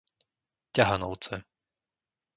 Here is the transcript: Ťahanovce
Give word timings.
Ťahanovce 0.75 1.35